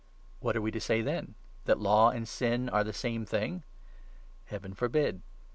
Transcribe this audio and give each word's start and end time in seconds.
What 0.39 0.55
are 0.57 0.61
we 0.63 0.71
to 0.71 0.81
say, 0.81 1.03
then? 1.03 1.35
That 1.65 1.79
Law 1.79 2.09
and 2.09 2.27
sin 2.27 2.69
are 2.69 2.83
the 2.83 2.91
same 2.91 3.23
7 3.27 3.39
thing? 3.39 3.63
Heaven 4.45 4.73
forbid! 4.73 5.21